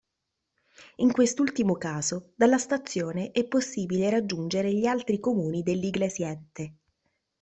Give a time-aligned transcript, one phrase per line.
[0.95, 6.75] In quest'ultimo caso dalla stazione è possibile raggiungere gli altri comuni dell'Iglesiente.